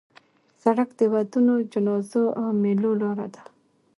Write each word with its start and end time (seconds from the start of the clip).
سړک 0.61 0.89
د 0.99 1.01
ودونو، 1.13 1.55
جنازو 1.71 2.23
او 2.39 2.47
میلو 2.61 2.91
لاره 3.01 3.27
ده. 3.33 3.41